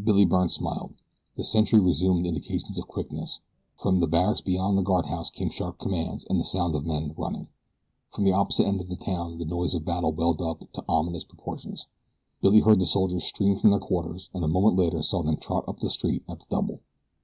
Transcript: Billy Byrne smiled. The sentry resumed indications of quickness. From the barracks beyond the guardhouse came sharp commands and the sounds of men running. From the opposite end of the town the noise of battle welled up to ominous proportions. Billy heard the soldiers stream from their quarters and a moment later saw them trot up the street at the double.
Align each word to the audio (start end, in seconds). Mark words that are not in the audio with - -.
Billy 0.00 0.24
Byrne 0.24 0.48
smiled. 0.48 0.94
The 1.36 1.42
sentry 1.42 1.80
resumed 1.80 2.24
indications 2.24 2.78
of 2.78 2.86
quickness. 2.86 3.40
From 3.74 3.98
the 3.98 4.06
barracks 4.06 4.40
beyond 4.40 4.78
the 4.78 4.82
guardhouse 4.82 5.28
came 5.28 5.50
sharp 5.50 5.80
commands 5.80 6.24
and 6.24 6.38
the 6.38 6.44
sounds 6.44 6.76
of 6.76 6.86
men 6.86 7.12
running. 7.18 7.48
From 8.10 8.22
the 8.22 8.30
opposite 8.30 8.64
end 8.64 8.80
of 8.80 8.88
the 8.88 8.94
town 8.94 9.38
the 9.38 9.44
noise 9.44 9.74
of 9.74 9.84
battle 9.84 10.12
welled 10.12 10.40
up 10.40 10.62
to 10.74 10.84
ominous 10.88 11.24
proportions. 11.24 11.88
Billy 12.40 12.60
heard 12.60 12.78
the 12.78 12.86
soldiers 12.86 13.24
stream 13.24 13.58
from 13.58 13.70
their 13.70 13.80
quarters 13.80 14.30
and 14.32 14.44
a 14.44 14.46
moment 14.46 14.76
later 14.76 15.02
saw 15.02 15.20
them 15.24 15.36
trot 15.36 15.64
up 15.66 15.80
the 15.80 15.90
street 15.90 16.22
at 16.28 16.38
the 16.38 16.46
double. 16.48 16.78